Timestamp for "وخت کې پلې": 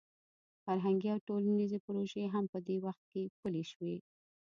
2.85-3.63